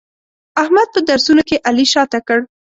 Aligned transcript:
احمد 0.61 0.87
په 0.93 0.99
درسونو 1.09 1.41
کې 1.49 1.61
علي 1.67 1.85
شاته 1.93 2.19
کړ. 2.27 2.39